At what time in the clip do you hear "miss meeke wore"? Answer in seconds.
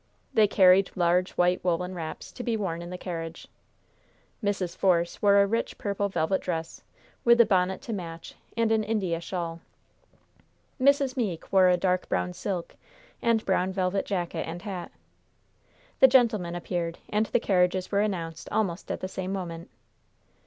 10.79-11.67